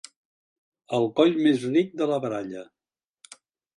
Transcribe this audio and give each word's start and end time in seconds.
El 0.99 1.05
coll 1.21 1.37
més 1.47 1.67
ric 1.75 1.93
de 2.01 2.07
la 2.13 2.19
baralla. 2.25 2.65